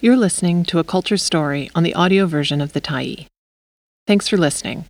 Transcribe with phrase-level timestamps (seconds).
[0.00, 3.26] You're listening to a culture story on the audio version of The Tyee.
[4.06, 4.84] Thanks for listening.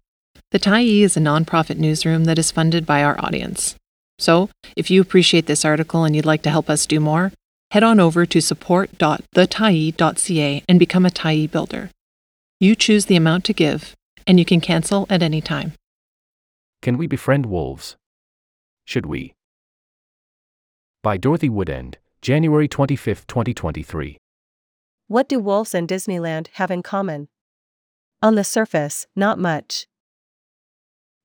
[0.50, 3.74] The Tyee is a nonprofit newsroom that is funded by our audience.
[4.18, 7.32] So, if you appreciate this article and you'd like to help us do more,
[7.70, 11.88] head on over to support.thetyee.ca and become a Tyee builder.
[12.60, 13.94] You choose the amount to give,
[14.26, 15.72] and you can cancel at any time.
[16.82, 17.96] Can we befriend wolves?
[18.84, 19.32] Should we?
[21.02, 24.18] By Dorothy Woodend, January 25, 2023.
[25.08, 27.28] What do wolves and Disneyland have in common?
[28.22, 29.86] On the surface, not much.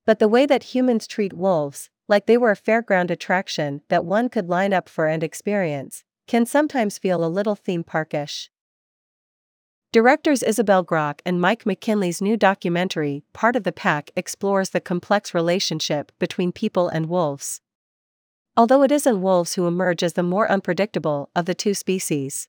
[0.05, 4.29] But the way that humans treat wolves, like they were a fairground attraction that one
[4.29, 8.49] could line up for and experience, can sometimes feel a little theme parkish.
[9.91, 15.33] Directors Isabel Groc and Mike McKinley's new documentary, Part of the Pack, explores the complex
[15.33, 17.59] relationship between people and wolves.
[18.55, 22.47] Although it isn't wolves who emerge as the more unpredictable of the two species.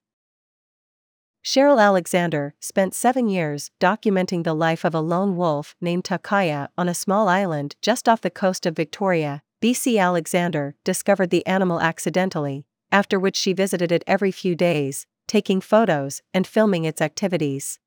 [1.45, 6.89] Cheryl Alexander spent seven years documenting the life of a lone wolf named Takaya on
[6.89, 9.43] a small island just off the coast of Victoria.
[9.63, 15.61] BC Alexander discovered the animal accidentally, after which she visited it every few days, taking
[15.61, 17.79] photos and filming its activities.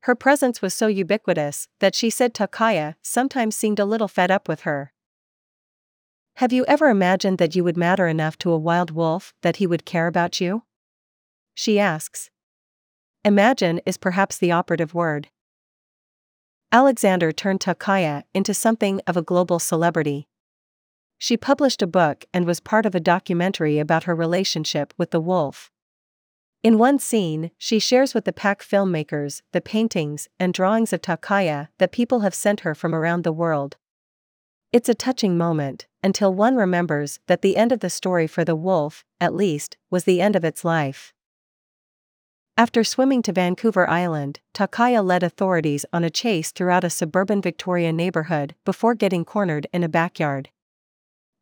[0.00, 4.48] Her presence was so ubiquitous that she said Takaya sometimes seemed a little fed up
[4.48, 4.92] with her.
[6.38, 9.66] Have you ever imagined that you would matter enough to a wild wolf that he
[9.68, 10.64] would care about you?
[11.54, 12.30] She asks.
[13.26, 15.28] Imagine is perhaps the operative word.
[16.70, 20.28] Alexander turned Takaya into something of a global celebrity.
[21.16, 25.22] She published a book and was part of a documentary about her relationship with the
[25.22, 25.70] wolf.
[26.62, 31.68] In one scene, she shares with the pack filmmakers the paintings and drawings of Takaya
[31.78, 33.78] that people have sent her from around the world.
[34.70, 38.56] It's a touching moment, until one remembers that the end of the story for the
[38.56, 41.13] wolf, at least, was the end of its life.
[42.56, 47.92] After swimming to Vancouver Island, Takaya led authorities on a chase throughout a suburban Victoria
[47.92, 50.50] neighborhood before getting cornered in a backyard.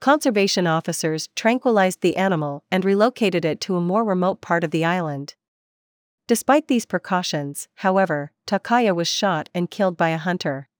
[0.00, 4.86] Conservation officers tranquilized the animal and relocated it to a more remote part of the
[4.86, 5.34] island.
[6.26, 10.70] Despite these precautions, however, Takaya was shot and killed by a hunter.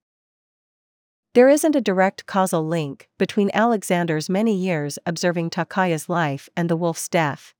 [1.35, 6.75] There isn't a direct causal link between Alexander's many years observing Takaya's life and the
[6.75, 7.53] wolf's death.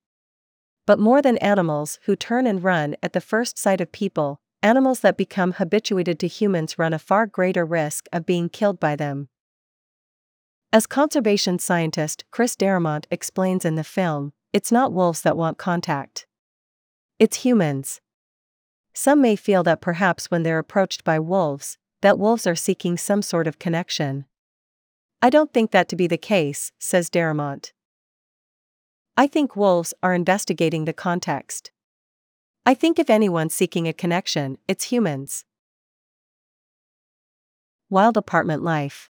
[0.85, 4.99] But more than animals who turn and run at the first sight of people, animals
[4.99, 9.29] that become habituated to humans run a far greater risk of being killed by them.
[10.73, 16.25] As conservation scientist Chris Darimont explains in the film, it's not wolves that want contact.
[17.19, 18.01] It's humans.
[18.93, 23.21] Some may feel that perhaps when they're approached by wolves, that wolves are seeking some
[23.21, 24.25] sort of connection.
[25.21, 27.71] I don't think that to be the case, says Darimont.
[29.15, 31.71] I think wolves are investigating the context.
[32.65, 35.45] I think if anyone's seeking a connection, it's humans.
[37.91, 39.11] Wild Apartment Life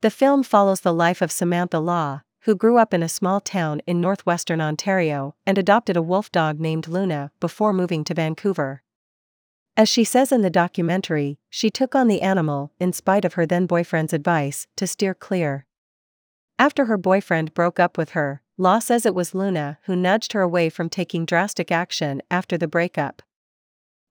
[0.00, 3.82] The film follows the life of Samantha Law, who grew up in a small town
[3.84, 8.84] in northwestern Ontario and adopted a wolf dog named Luna before moving to Vancouver.
[9.76, 13.44] As she says in the documentary, she took on the animal in spite of her
[13.44, 15.66] then boyfriend's advice to steer clear.
[16.58, 20.40] After her boyfriend broke up with her, Law says it was Luna who nudged her
[20.40, 23.22] away from taking drastic action after the breakup.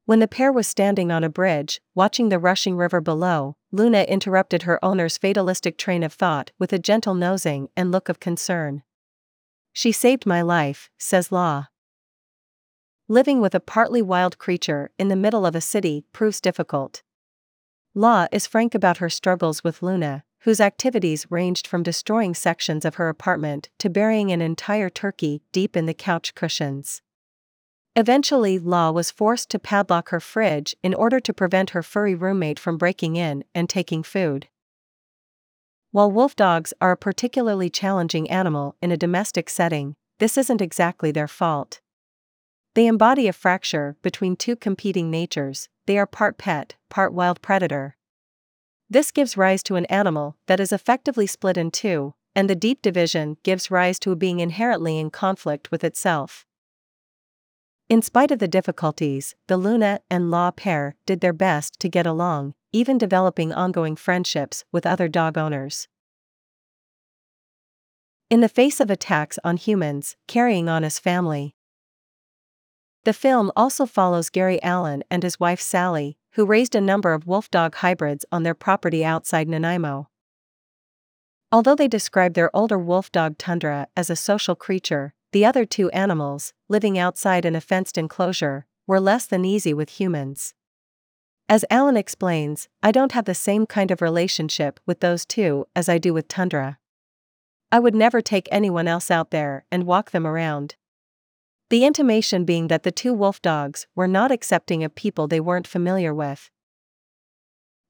[0.05, 4.61] When the pair was standing on a bridge, watching the rushing river below, Luna interrupted
[4.63, 8.83] her owner's fatalistic train of thought with a gentle nosing and look of concern.
[9.73, 11.69] She saved my life, says Law.
[13.07, 17.01] Living with a partly wild creature in the middle of a city proves difficult.
[17.95, 22.95] Law is frank about her struggles with Luna, whose activities ranged from destroying sections of
[22.95, 27.01] her apartment to burying an entire turkey deep in the couch cushions.
[27.95, 32.59] Eventually, Law was forced to padlock her fridge in order to prevent her furry roommate
[32.59, 34.47] from breaking in and taking food.
[35.89, 41.09] While wolf dogs are a particularly challenging animal in a domestic setting, this isn't exactly
[41.09, 41.81] their fault.
[42.75, 47.95] They embody a fracture between two competing natures, they are part pet, part wild predator.
[48.89, 52.81] This gives rise to an animal that is effectively split in two, and the deep
[52.81, 56.45] division gives rise to a being inherently in conflict with itself.
[57.87, 62.05] In spite of the difficulties, the Luna and Law pair did their best to get
[62.05, 65.87] along, even developing ongoing friendships with other dog owners.
[68.29, 71.55] In the face of attacks on humans, carrying on his family.
[73.03, 77.25] The film also follows Gary Allen and his wife Sally, who raised a number of
[77.25, 80.09] wolf dog hybrids on their property outside Nanaimo.
[81.51, 85.89] Although they describe their older wolf dog Tundra as a social creature, the other two
[85.91, 90.53] animals, living outside in a fenced enclosure, were less than easy with humans.
[91.47, 95.87] As Allen explains, I don't have the same kind of relationship with those two as
[95.87, 96.79] I do with Tundra.
[97.71, 100.75] I would never take anyone else out there and walk them around.
[101.69, 105.67] The intimation being that the two wolf dogs were not accepting of people they weren't
[105.67, 106.51] familiar with.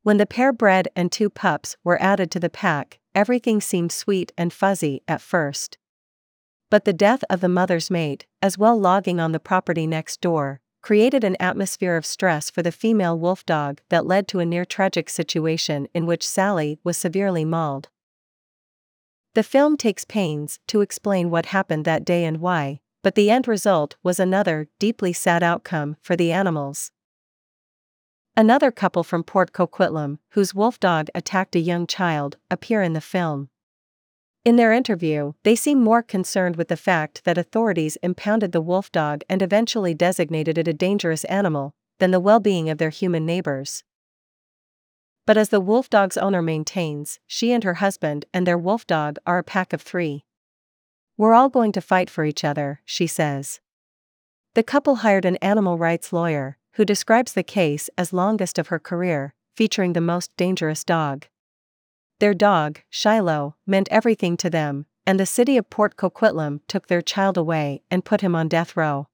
[0.03, 4.31] When the pair bred and two pups were added to the pack, everything seemed sweet
[4.37, 5.77] and fuzzy at first.
[6.69, 10.61] But the death of the mother's mate, as well logging on the property next door,
[10.81, 14.63] created an atmosphere of stress for the female wolf dog that led to a near
[14.63, 17.89] tragic situation in which Sally was severely mauled.
[19.33, 23.47] The film takes pains to explain what happened that day and why, but the end
[23.47, 26.91] result was another, deeply sad outcome for the animals.
[28.35, 32.99] Another couple from Port Coquitlam, whose wolf dog attacked a young child, appear in the
[32.99, 33.49] film.
[34.43, 38.91] In their interview, they seem more concerned with the fact that authorities impounded the wolf
[38.91, 43.23] dog and eventually designated it a dangerous animal, than the well being of their human
[43.23, 43.83] neighbors.
[45.27, 49.19] But as the wolf dog's owner maintains, she and her husband and their wolf dog
[49.27, 50.24] are a pack of three.
[51.17, 53.61] We're all going to fight for each other, she says.
[54.53, 58.79] The couple hired an animal rights lawyer, who describes the case as longest of her
[58.79, 61.27] career, featuring the most dangerous dog.
[62.19, 67.01] Their dog, Shiloh, meant everything to them, and the city of Port Coquitlam took their
[67.01, 69.07] child away and put him on death row.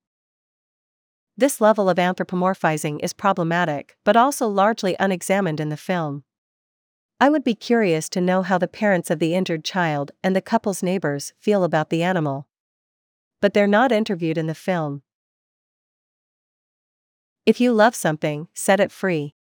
[1.38, 6.24] This level of anthropomorphizing is problematic but also largely unexamined in the film.
[7.22, 10.42] I would be curious to know how the parents of the injured child and the
[10.42, 12.48] couple's neighbors feel about the animal.
[13.42, 15.04] But they're not interviewed in the film.
[17.46, 19.36] If you love something, set it free.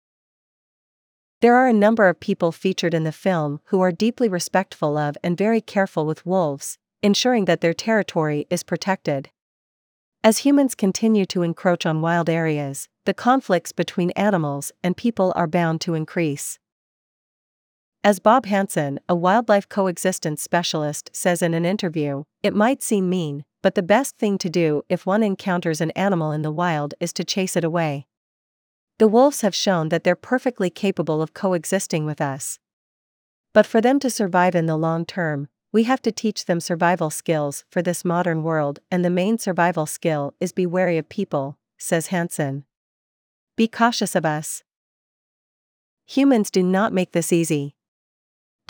[1.41, 5.17] There are a number of people featured in the film who are deeply respectful of
[5.25, 9.31] and very careful with wolves, ensuring that their territory is protected.
[10.23, 15.47] As humans continue to encroach on wild areas, the conflicts between animals and people are
[15.47, 16.59] bound to increase.
[18.03, 23.45] As Bob Hansen, a wildlife coexistence specialist, says in an interview, it might seem mean,
[23.61, 27.13] but the best thing to do if one encounters an animal in the wild is
[27.13, 28.07] to chase it away.
[28.99, 32.59] The wolves have shown that they're perfectly capable of coexisting with us.
[33.53, 37.11] But for them to survive in the long term, we have to teach them survival
[37.11, 41.59] skills for this modern world, and the main survival skill is be wary of people,
[41.77, 42.65] says Hansen.
[43.57, 44.63] Be cautious of us.
[46.07, 47.75] Humans do not make this easy.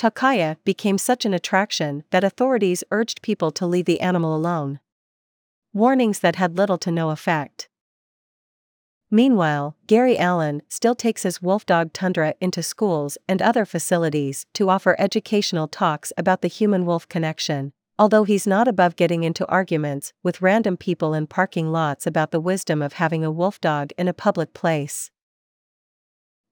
[0.01, 4.81] Takaya became such an attraction that authorities urged people to leave the animal alone.
[5.75, 7.69] Warnings that had little to no effect.
[9.11, 14.97] Meanwhile, Gary Allen still takes his wolfdog Tundra into schools and other facilities to offer
[14.99, 20.41] educational talks about the human wolf connection, although he's not above getting into arguments with
[20.41, 24.15] random people in parking lots about the wisdom of having a wolf dog in a
[24.15, 25.11] public place.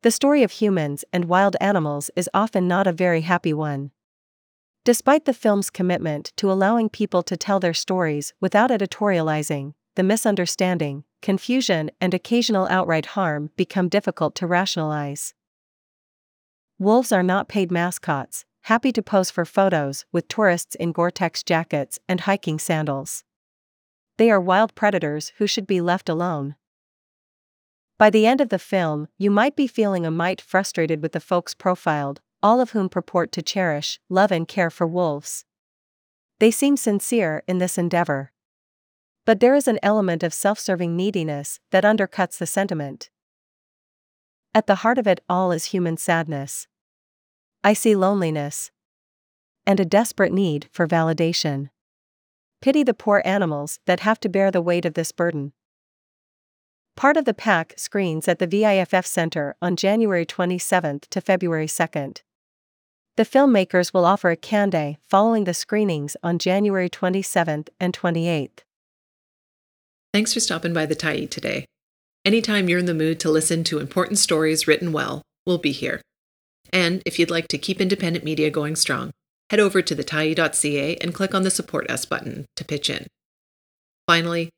[0.03, 3.91] The story of humans and wild animals is often not a very happy one.
[4.85, 11.03] Despite the film's commitment to allowing people to tell their stories without editorializing, the misunderstanding,
[11.21, 15.35] confusion, and occasional outright harm become difficult to rationalize.
[16.79, 21.43] Wolves are not paid mascots, happy to pose for photos with tourists in Gore Tex
[21.43, 23.25] jackets and hiking sandals.
[24.17, 26.55] They are wild predators who should be left alone.
[27.99, 31.21] By the end of the film, you might be feeling a mite frustrated with the
[31.21, 35.45] folks profiled, all of whom purport to cherish, love, and care for wolves.
[36.39, 38.31] They seem sincere in this endeavor.
[39.27, 43.11] But there is an element of self serving neediness that undercuts the sentiment.
[44.55, 46.69] At the heart of it all is human sadness.
[47.65, 48.71] I see loneliness.
[49.67, 51.71] And a desperate need for validation.
[52.63, 55.53] Pity the poor animals that have to bear the weight of this burden.
[56.99, 61.85] Part of the pack screens at the VIFF Center on January 27 to February 2.
[63.17, 68.65] The filmmakers will offer a can day following the screenings on January 27 and 28.
[70.13, 71.67] Thanks for stopping by the Tyee today.
[72.25, 76.03] Anytime you're in the mood to listen to important stories written well, we'll be here.
[76.73, 79.13] And if you'd like to keep independent media going strong,
[79.51, 83.07] head over to thetyee.ca and click on the Support Us button to pitch in.
[84.09, 84.51] Finally,